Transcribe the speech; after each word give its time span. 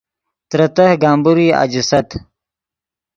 ترے 0.49 0.67
تہہ 0.75 0.99
گمبورئی 1.03 1.47
اَجیست 1.61 2.09